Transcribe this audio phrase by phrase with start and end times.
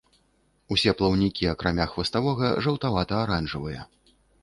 [0.75, 3.91] Усе плаўнікі, акрамя хваставога, жаўтавата-аранжавыя.